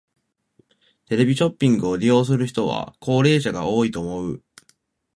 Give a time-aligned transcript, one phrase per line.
[1.05, 4.43] テレビショッピングを利用する人は高齢者が多いと思う。